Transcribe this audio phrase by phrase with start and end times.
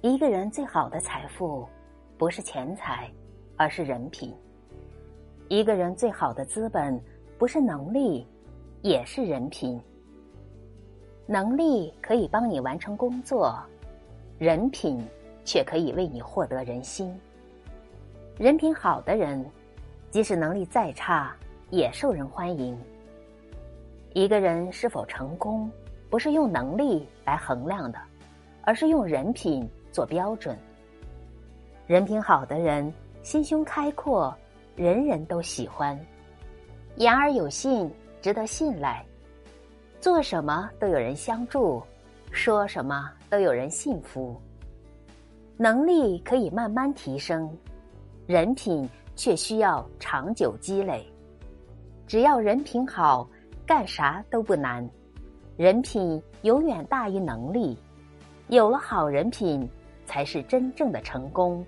[0.00, 1.66] 一个人最好的财富，
[2.16, 3.10] 不是钱财，
[3.56, 4.32] 而是人品。
[5.48, 7.00] 一个人最好的资本，
[7.36, 8.24] 不是能力，
[8.80, 9.80] 也是人品。
[11.26, 13.58] 能力可以帮你完成工作，
[14.38, 15.04] 人品
[15.44, 17.12] 却可以为你获得人心。
[18.38, 19.44] 人品好的人，
[20.12, 21.34] 即使能力再差，
[21.70, 22.78] 也受人欢迎。
[24.14, 25.68] 一个人是否成功，
[26.08, 27.98] 不是用能力来衡量的，
[28.62, 29.68] 而是用人品。
[29.92, 30.56] 做标准，
[31.86, 32.92] 人品好的人
[33.22, 34.36] 心胸开阔，
[34.76, 35.98] 人人都喜欢，
[36.96, 39.04] 言而有信，值得信赖，
[40.00, 41.82] 做什么都有人相助，
[42.30, 44.40] 说什么都有人信服。
[45.56, 47.50] 能力可以慢慢提升，
[48.26, 51.04] 人品却需要长久积累。
[52.06, 53.28] 只要人品好，
[53.66, 54.88] 干啥都不难。
[55.56, 57.76] 人品永远大于能力，
[58.46, 59.68] 有了好人品。
[60.08, 61.64] 才是真正的成功。